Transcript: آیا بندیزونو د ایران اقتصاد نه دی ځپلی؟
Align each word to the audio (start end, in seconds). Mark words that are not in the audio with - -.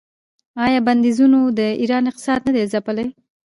آیا 0.65 0.79
بندیزونو 0.87 1.39
د 1.59 1.61
ایران 1.81 2.03
اقتصاد 2.09 2.39
نه 2.47 2.51
دی 2.55 2.63
ځپلی؟ 2.73 3.07